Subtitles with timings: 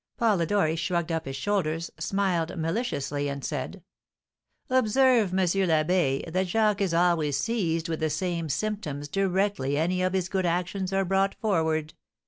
[0.17, 3.83] Polidori shrugged up his shoulders, smiled maliciously, and said:
[4.67, 5.37] "Observe, M.
[5.41, 10.47] l'Abbé, that Jacques is always seized with the same symptoms directly any of his good
[10.47, 11.93] actions are brought forward.